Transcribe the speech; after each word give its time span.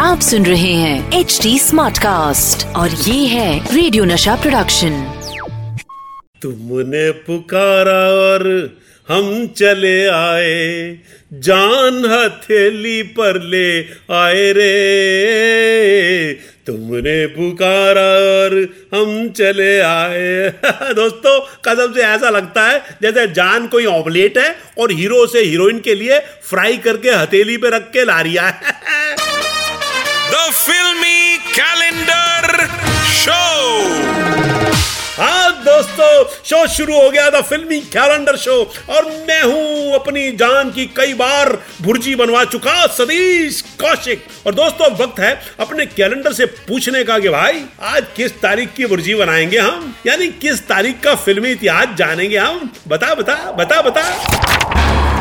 आप 0.00 0.20
सुन 0.20 0.46
रहे 0.46 0.72
हैं 0.72 1.20
एच 1.20 1.38
डी 1.42 1.58
स्मार्ट 1.58 1.98
कास्ट 1.98 2.66
और 2.76 2.90
ये 2.90 3.26
है 3.26 3.74
रेडियो 3.74 4.04
नशा 4.04 4.36
प्रोडक्शन 4.36 4.94
तुमने 6.42 7.10
पुकारा 7.26 8.00
और 8.20 8.46
हम 9.08 9.46
चले 9.46 10.06
आए 10.06 10.98
जान 11.32 12.04
हथेली 12.04 13.02
पर 13.02 13.42
ले 13.42 13.80
आए 14.14 14.52
रे। 14.52 16.32
तुमने 16.70 17.26
पुकारा 17.26 18.08
और 18.34 18.54
हम 18.94 19.28
चले 19.28 19.80
आए। 19.80 20.48
दोस्तों, 20.94 21.40
कसम 21.40 21.92
से 21.92 22.00
ऐसा 22.00 22.30
लगता 22.30 22.66
है 22.68 22.98
जैसे 23.02 23.26
जान 23.26 23.66
कोई 23.66 23.86
ऑमलेट 23.86 24.38
है 24.38 24.56
और 24.78 24.92
हीरो 24.92 25.26
से 25.26 25.40
हीरोइन 25.40 25.78
के 25.78 25.94
लिए 25.94 26.18
फ्राई 26.18 26.76
करके 26.76 27.10
हथेली 27.10 27.56
पे 27.56 27.70
रख 27.70 27.90
के 27.90 28.04
ला 28.04 28.20
रिया 28.20 28.46
है। 28.46 28.60
द 30.30 30.50
फिल्मी 30.52 31.18
Calendar 31.50 32.09
शो 36.50 36.66
शुरू 36.66 37.02
हो 37.02 37.10
गया 37.10 37.30
था 37.30 37.40
फिल्मी 37.40 37.80
कैलेंडर 37.80 38.36
शो 38.36 38.74
और 38.90 39.04
मैं 39.28 39.42
हूँ 39.42 39.94
अपनी 39.94 40.32
जान 40.32 40.70
की 40.70 40.86
कई 40.86 41.14
बार 41.14 41.62
भुर्जी 41.82 42.14
बनवा 42.14 42.44
चुका 42.44 42.86
सतीश 42.86 43.60
कौशिक। 43.60 44.24
और 44.46 44.54
दोस्तों 44.54 44.92
वक्त 44.92 45.20
है 45.20 45.42
अपने 45.60 45.86
कैलेंडर 45.86 46.32
से 46.32 46.46
पूछने 46.46 47.04
का 47.04 47.18
कि 47.18 47.28
भाई, 47.28 47.64
आज 47.82 48.06
किस 48.16 48.32
तारीख 48.32 48.72
की 48.76 48.86
भुर्जी 48.86 49.14
बनाएँगे 49.14 49.58
हम? 49.58 49.94
यानी 50.06 50.28
किस 50.28 50.68
तारीख 50.68 51.00
का 51.00 51.14
फिल्मी 51.14 51.50
इतिहास 51.50 51.88
जानेंगे 51.96 52.38
हम? 52.38 52.72
बता 52.88 53.14
बता 53.14 53.34
बता 53.34 53.82
बता। 53.82 55.19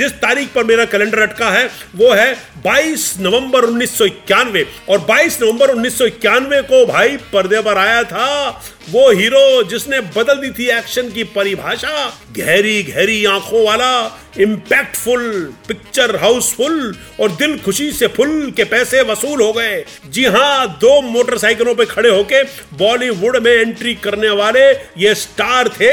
जिस 0.00 0.12
तारीख 0.20 0.52
पर 0.54 0.64
मेरा 0.64 0.84
कैलेंडर 0.84 1.18
अटका 1.20 1.48
है, 1.50 1.64
वो 1.96 2.12
है 2.12 2.34
22 2.66 3.02
नवंबर 3.20 3.64
1991 3.66 4.64
और 4.88 4.98
22 5.06 5.40
नवंबर 5.42 5.70
उन्नीस 5.70 5.98
को 6.64 6.84
भाई 6.86 7.16
पर्दे 7.32 7.60
पर 7.62 7.78
आया 7.78 8.02
था 8.04 8.28
वो 8.90 9.10
हीरो 9.10 9.62
जिसने 9.70 10.00
बदल 10.16 10.36
दी 10.36 10.50
थी 10.50 10.68
एक्शन 10.70 11.10
की 11.10 11.24
परिभाषा, 11.34 12.06
गहरी 12.36 12.82
गहरी 12.82 13.24
आँखों 13.24 13.64
वाला 13.66 13.92
इम्पैक्टफुल 14.40 15.22
पिक्चर 15.68 16.16
हाउसफुल 16.16 16.94
और 17.20 17.30
दिल 17.32 17.58
खुशी 17.58 17.90
से 17.92 18.06
फुल 18.08 18.50
के 18.56 18.64
पैसे 18.64 19.02
वसूल 19.02 19.42
हो 19.42 19.52
गए। 19.52 19.84
जी 20.06 20.24
हाँ 20.26 20.78
दो 20.80 21.00
मोटरसाइकिलों 21.02 21.74
पे 21.74 21.84
खड़े 21.86 22.10
होके 22.10 22.42
बॉलीवुड 22.78 23.36
में 23.36 23.52
एंट्री 23.52 23.94
करने 24.04 24.30
वाले 24.42 24.68
ये 24.98 25.14
स्टार 25.16 25.68
थे 25.70 25.92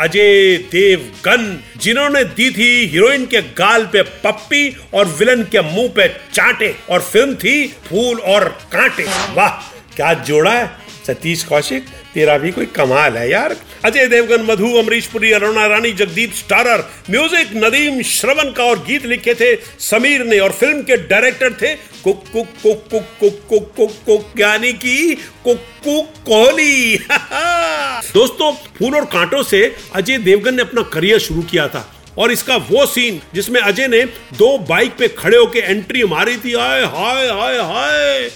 अजय 0.00 0.56
देवगन, 0.56 1.62
जिन्होंने 1.76 2.24
दी 2.24 2.50
थी 2.50 2.86
हीरोइन 2.86 3.26
के 3.26 3.40
गाल 3.40 3.84
पे 3.84 4.02
पप्पी 4.02 4.76
और 4.94 5.06
विलन 5.06 5.42
के 5.42 5.60
मुँह 5.60 5.88
पे 5.88 6.08
चांटे, 6.34 6.74
और 6.90 7.00
फ़िल्म 7.02 7.34
थी 7.34 7.66
फूल 7.68 8.18
और 8.18 8.48
कांटे। 8.72 9.04
वाह, 9.34 9.48
क्या 9.96 10.14
जोड़ा 10.14 10.52
है। 10.52 10.88
सतीश 11.06 11.44
कौशिक, 11.44 11.84
तेरा 12.14 12.38
भी 12.38 12.50
कोई 12.50 12.66
कमाल 12.66 13.16
है 13.16 13.30
यार। 13.30 13.56
अजय 13.84 14.06
देवगन, 14.06 14.42
मधु, 14.42 14.72
अमरीश 14.78 15.06
पुरी, 15.06 15.32
अरुणा 15.32 15.66
रानी, 15.66 15.92
जगदीप 15.92 16.32
स्टारर, 16.32 16.84
म्यूज़िक 17.10 17.50
नदीम 17.56 18.02
श्रवण 18.02 18.52
का 18.52 18.64
और 18.64 18.78
गीत 18.78 19.06
लिखे 19.06 19.34
थे 19.34 19.56
समीर 19.80 20.24
ने, 20.24 20.38
और 20.38 20.52
फ़िल्म 20.52 20.82
के 20.82 20.96
डायरेक्टर 20.96 21.52
थे 21.52 21.74
cook 22.04 22.24
cook 22.32 22.46
cook 22.62 22.84
cook 22.90 23.06
cook 23.20 23.46
cook 23.48 23.72
cook 23.76 23.92
cook, 24.06 24.40
यानी 24.40 24.72
कि 24.72 25.16
कुक्कू 25.44 26.00
कोहली। 26.26 26.96
दोस्तों, 28.14 28.52
फूल 28.78 28.94
और 28.94 29.04
कांटों 29.04 29.42
से 29.42 29.76
अजय 29.94 30.18
देवगन 30.18 30.54
ने 30.54 30.62
अपना 30.62 30.82
करियर 30.82 31.18
शुरू 31.18 31.42
किया 31.42 31.68
था। 31.68 31.94
और 32.18 32.32
इसका 32.32 32.56
वो 32.68 32.84
सीन 32.86 33.20
जिसमें 33.34 33.60
अजय 33.60 33.86
ने 33.88 34.02
दो 34.38 34.46
बाइक 34.58 34.96
पे 34.98 35.08
खड़े 35.08 35.36
होके 35.36 35.58
एंट्री 35.58 36.04
मारी 36.04 36.36
थी। 36.36 36.52
हाय 36.52 36.84
हाय 36.84 37.26
हाय। 37.26 37.58
हाय 37.58 38.28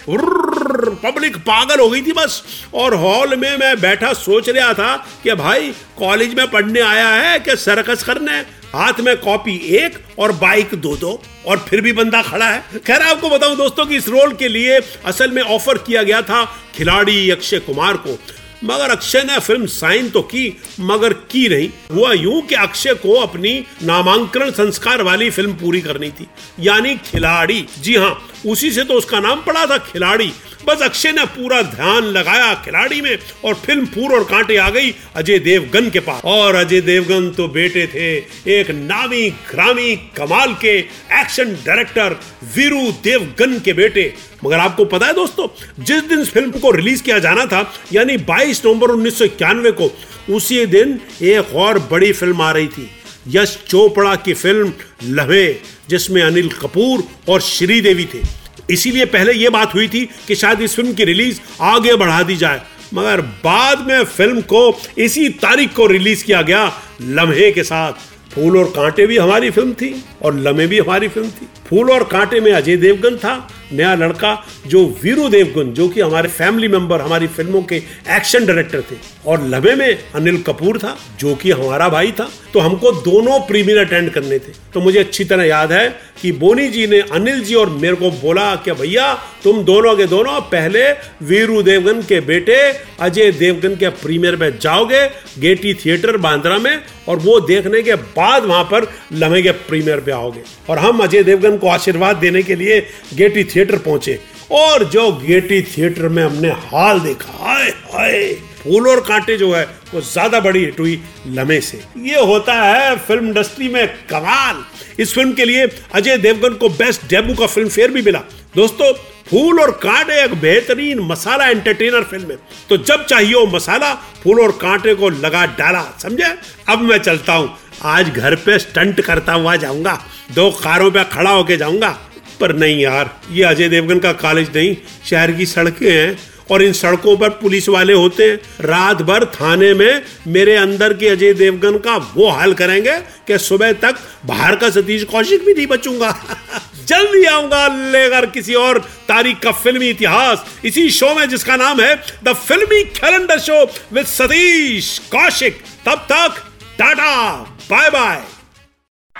पब्लिक 1.04 1.36
पागल 1.36 1.80
हो 1.80 1.88
गई 1.90 2.02
थी 2.02 2.12
बस। 2.12 2.42
और 2.74 2.94
हॉल 2.94 3.36
में 3.36 3.56
मैं 3.56 3.80
बैठा 3.80 4.12
सोच 4.12 4.48
रहा 4.48 4.72
था 4.74 4.94
कि 5.22 5.34
भाई 5.34 5.70
कॉलेज 5.98 6.34
में 6.34 6.46
पढ़ने 6.50 6.80
आया 6.80 7.08
है 7.08 7.38
कि 7.40 7.56
सर्कस 7.56 8.02
करने? 8.02 8.38
हाथ 8.74 9.00
में 9.00 9.16
कॉपी 9.16 9.56
एक 9.76 9.98
और 10.18 10.32
बाइक 10.32 10.74
दो 10.74 10.96
दो। 10.96 11.22
और 11.46 11.64
फिर 11.68 11.80
भी 11.80 11.92
बंदा 11.92 12.22
खड़ा 12.22 12.46
है। 12.46 12.62
खैर 12.86 13.02
आपको 13.02 13.30
बताऊँ 13.30 13.56
दोस्तों 13.56 13.86
कि 13.86 13.96
इस 13.96 14.08
रोल 14.08 14.32
के 14.32 14.48
लिए 14.48 14.78
असल 15.04 15.30
में 15.30 15.42
ऑफ़र 15.42 15.78
किया 15.78 16.02
गया 16.02 16.22
था 16.22 16.44
खिलाड़ी 16.76 17.30
अक्षय 17.30 17.58
कुमार 17.58 17.96
को। 17.96 18.18
मगर 18.64 18.90
अक्षय 18.90 19.22
ने 19.22 19.38
फ़िल्म 19.38 19.66
साइन 19.66 20.08
तो 20.10 20.22
की, 20.22 20.58
मगर 20.80 21.12
की 21.12 21.48
नहीं। 21.48 21.68
हुआ 21.92 22.12
यूँ 22.12 22.40
कि 22.42 22.54
अक्षय 22.54 22.94
को 22.94 23.14
अपनी 23.14 23.64
नामांकन 23.82 24.50
संस्कार 24.50 25.02
वाली 25.02 25.30
फ़िल्म 25.30 25.52
पूरी 25.52 25.80
करनी 25.80 26.10
थी। 26.10 26.26
यानी 26.60 26.94
खिलाड़ी। 26.96 27.66
जी 27.82 27.96
हाँ 27.96 28.28
उसी 28.46 28.70
से 28.70 28.84
तो 28.84 28.94
उसका 28.94 29.20
नाम 29.20 29.42
पड़ा 29.42 29.66
था, 29.66 29.78
खिलाड़ी। 29.78 30.32
बस 30.66 30.82
अक्षय 30.82 31.12
ने 31.12 31.24
पूरा 31.26 31.60
ध्यान 31.62 32.04
लगाया 32.06 32.54
खिलाड़ी 32.64 33.00
में 33.00 33.16
और 33.44 33.54
फ़िल्म 33.56 33.86
फूल 33.86 34.12
और 34.14 34.24
कांटे 34.24 34.56
आ 34.56 34.68
गई 34.70 34.94
अजय 35.16 35.38
देवगन 35.38 35.88
के 35.90 36.00
पास। 36.00 36.22
और 36.24 36.54
अजय 36.54 36.80
देवगन 36.80 37.30
तो 37.30 37.48
बेटे 37.48 37.86
थे 37.86 38.10
एक 38.58 38.70
नामी 38.70 39.28
ग्रामी 39.50 39.94
कमाल 40.16 40.54
के 40.54 40.76
एक्शन 41.20 41.54
डायरेक्टर 41.66 42.16
वीरू 42.56 42.90
देवगन 43.04 43.58
के 43.58 43.72
बेटे। 43.72 44.12
मगर 44.44 44.58
आपको 44.58 44.84
पता 44.84 45.06
है 45.06 45.14
दोस्तों, 45.14 45.46
जिस 45.84 46.02
दिन 46.02 46.24
फ़िल्म 46.24 46.50
को 46.50 46.70
रिलीज़ 46.70 47.02
किया 47.02 47.18
जाना 47.18 47.46
था, 47.46 47.72
यानी 47.92 48.16
22 48.20 48.64
नवंबर 48.66 48.90
उन्नीस 48.90 49.18
सौ 49.18 49.24
इक्यानवे 49.24 49.70
को, 49.70 49.90
उसी 50.30 50.64
दिन 50.66 50.98
एक 51.22 51.54
और 51.54 51.78
बड़ी 51.90 52.12
फ़िल्म 52.12 52.42
आ 52.42 52.50
रही 52.52 52.66
थी, 52.66 52.88
यश 53.28 53.58
चोपड़ा 53.68 54.14
की 54.16 54.34
फ़िल्म 54.34 54.72
लवे 55.04 55.62
जिसमें 55.88 56.22
अनिल 56.22 56.48
कपूर 56.52 57.02
और 57.28 57.40
श्रीदेवी 57.40 58.04
थे। 58.04 58.22
इसीलिए 58.70 59.04
पहले 59.04 59.32
यह 59.32 59.50
बात 59.50 59.74
हुई 59.74 59.88
थी 59.88 60.04
कि 60.28 60.34
शायद 60.34 60.60
इस 60.60 60.76
फ़िल्म 60.76 60.92
की 60.92 61.04
रिलीज़ 61.04 61.40
आगे 61.60 61.96
बढ़ा 61.96 62.22
दी 62.22 62.36
जाए। 62.36 62.62
मगर 62.94 63.20
बाद 63.20 63.86
में 63.88 64.04
फ़िल्म 64.04 64.40
को 64.40 64.80
इसी 64.98 65.28
तारीख 65.28 65.74
को 65.74 65.86
रिलीज़ 65.86 66.24
किया 66.24 66.42
गया, 66.42 66.72
लम्हे 67.02 67.50
के 67.52 67.62
साथ। 67.62 67.92
फूल 68.34 68.56
और 68.58 68.64
कांटे 68.64 69.06
भी 69.06 69.16
हमारी 69.18 69.50
फ़िल्म 69.50 69.72
थी। 69.72 70.04
और 70.22 70.38
लम्हे 70.38 70.66
भी 70.66 70.78
हमारी 70.78 71.08
फ़िल्म 71.08 71.28
थी। 71.28 71.48
फूल 71.66 71.90
और 71.90 72.04
कांटे 72.04 72.40
में 72.40 72.52
अजय 72.52 72.76
देवगन 72.76 73.16
था, 73.16 73.48
नया 73.72 73.94
लड़का 73.94 74.46
जो 74.66 74.98
वीरू 75.02 75.28
देवगन, 75.28 75.72
जो 75.72 75.88
कि 75.88 76.00
हमारे 76.00 76.28
फैमिली 76.28 76.68
मेंबर 76.68 77.00
हमारी 77.00 77.26
फ़िल्मों 77.26 77.62
के 77.62 77.76
एक्शन 78.10 78.46
डायरेक्टर 78.46 78.80
थे। 78.80 78.96
और 79.26 79.48
लम्हे 79.48 79.74
में 79.74 79.98
अनिल 80.14 80.42
कपूर 80.42 80.78
था, 80.78 80.98
जो 81.20 81.34
कि 81.34 81.50
हमारा 81.50 81.88
भाई 81.88 82.12
था। 82.12 82.30
तो 82.52 82.60
हमको 82.60 82.92
दोनों 82.92 83.40
प्रीमियर 83.40 83.78
अटेंड 83.78 84.10
करने 84.10 84.38
थे। 84.38 84.52
तो 84.74 84.80
मुझे 84.80 84.98
अच्छी 84.98 85.24
तरह 85.24 85.44
याद 85.44 85.72
है 85.72 86.00
कि 86.22 86.32
बोनी 86.32 86.68
जी 86.68 86.86
ने 86.86 87.00
अनिल 87.00 87.40
जी 87.40 87.54
और 87.54 87.70
मेरे 87.70 87.94
को 87.94 88.10
बोला 88.10 88.56
कि, 88.56 88.72
भैया, 88.72 89.14
तुम 89.44 89.64
दोनों 89.64 89.96
के 89.96 90.06
दोनों 90.06 90.40
पहले 90.40 90.92
वीरू 91.22 91.62
देवगन 91.62 92.02
के 92.02 92.20
बेटे, 92.20 92.76
अजय 93.00 93.32
देवगन 93.32 93.76
के 93.76 93.88
प्रीमियर 93.88 94.36
में 94.36 94.58
जाओगे 94.58 95.06
गेटी 95.38 95.74
थिएटर 95.74 96.16
बांद्रा 96.16 96.58
में 96.58 96.82
और 97.08 97.16
वो 97.16 97.40
देखने 97.40 97.82
के 97.82 97.94
बाद 97.94 98.44
वहाँ 98.44 98.64
पर 98.64 98.92
लम्हे 99.12 99.42
के 99.42 99.50
प्रीमियर 99.50 100.00
पे 100.00 100.11
आओगे 100.12 100.42
और 100.70 100.78
हम 100.78 101.02
अजय 101.02 101.22
देवगन 101.22 101.56
को 101.58 101.68
आशीर्वाद 101.68 102.16
देने 102.16 102.42
के 102.42 102.54
लिए 102.54 102.80
गेटी 103.14 103.44
थिएटर 103.44 103.78
पहुँचे। 103.78 104.18
और 104.50 104.84
जो 104.84 105.10
गेटी 105.12 105.60
थिएटर 105.62 106.08
में 106.08 106.22
हमने 106.22 106.48
हाल 106.48 107.00
देखा, 107.00 107.32
हाय 107.38 107.68
हाय 107.92 108.34
फूल 108.64 108.88
और 108.88 109.00
कांटे 109.00 109.36
जो 109.36 109.52
है 109.54 109.64
वो 109.94 110.00
ज़्यादा 110.02 110.40
बड़ी 110.40 110.64
हिट 110.64 110.80
हुई 110.80 111.00
लम्हे 111.28 111.60
से। 111.60 111.82
ये 112.00 112.20
होता 112.22 112.54
है 112.54 112.96
फ़िल्म 112.98 113.26
इंडस्ट्री 113.28 113.68
में 113.68 113.86
कमाल। 114.10 114.62
इस 114.98 115.14
फ़िल्म 115.14 115.32
के 115.32 115.44
लिए 115.44 115.66
अजय 115.94 116.16
देवगन 116.18 116.54
को 116.54 116.68
बेस्ट 116.70 117.08
डेब्यू 117.10 117.34
का 117.36 117.46
फ़िल्म 117.46 117.68
फेयर 117.68 117.90
भी 117.90 118.02
मिला। 118.02 118.18
दोस्तों, 118.56 118.92
फूल 119.30 119.60
और 119.60 119.70
कांटे 119.82 120.22
एक 120.24 120.34
बेहतरीन 120.34 120.98
मसाला 121.00 121.46
एंटरटेनर 121.46 122.02
फ़िल्म 122.02 122.30
है। 122.30 122.38
तो 122.68 122.76
जब 122.76 123.04
चाहिए 123.06 123.34
वो 123.34 123.46
मसाला, 123.46 123.92
फूल 124.22 124.40
और 124.40 124.52
कांटे 124.52 124.94
को 124.94 125.08
लगा 125.10 125.44
डाला, 125.58 125.82
समझे? 126.02 126.34
अब 126.68 126.80
मैं 126.80 126.98
चलता 126.98 127.32
हूँ। 127.32 127.50
आज 127.84 128.08
घर 128.08 128.34
पे 128.36 128.58
स्टंट 128.58 129.00
करता 129.00 129.32
हुआ 129.32 129.56
जाऊँगा। 129.56 129.98
दो 130.34 130.50
कारों 130.62 130.90
पे 130.90 131.04
खड़ा 131.04 131.30
होके 131.30 131.56
जाऊँगा। 131.56 131.96
पर 132.40 132.54
नहीं 132.54 132.78
यार, 132.80 133.10
ये 133.30 133.44
अजय 133.44 133.68
देवगन 133.68 133.98
का 133.98 134.12
कॉलेज 134.12 134.56
नहीं, 134.56 134.76
शहर 135.10 135.32
की 135.32 135.46
सड़कें 135.46 135.90
हैं। 135.90 136.18
और 136.50 136.62
इन 136.62 136.72
सड़कों 136.72 137.16
पर 137.16 137.28
पुलिस 137.40 137.68
वाले 137.68 137.92
होते 137.92 138.30
हैं 138.30 138.36
रात 138.60 139.02
भर 139.02 139.24
थाने 139.34 139.72
में 139.74 140.02
मेरे 140.26 140.56
अंदर 140.56 140.92
के 140.92 141.08
अजय 141.08 141.32
देवगन 141.34 141.78
का 141.78 141.96
वो 142.14 142.28
हाल 142.28 142.54
करेंगे 142.54 142.96
कि 143.26 143.38
सुबह 143.38 143.72
तक 143.72 143.98
बाहर 144.26 144.56
का 144.56 144.70
सतीश 144.70 145.04
कौशिक 145.04 145.44
भी 145.44 145.54
नहीं 145.54 145.66
बचूँगा। 145.66 146.10
जल्दी 146.86 147.24
आऊँगा 147.24 147.66
लेकर 147.92 148.26
किसी 148.26 148.54
और 148.54 148.78
तारीख 149.08 149.38
का 149.38 149.52
फिल्मी 149.52 149.88
इतिहास। 149.88 150.44
इसी 150.64 150.88
शो 150.90 151.14
में 151.14 151.28
जिसका 151.28 151.56
नाम 151.56 151.80
है 151.80 151.94
the 152.24 152.32
Filmi 152.32 152.82
calendar 152.92 153.38
show 153.38 153.64
with 153.92 154.06
Satish 154.06 154.98
Kaushik. 155.12 155.62
तब 155.86 156.06
तक 156.12 156.42
टाटा 156.78 157.34
बाय 157.70 157.90
बाय 157.90 158.22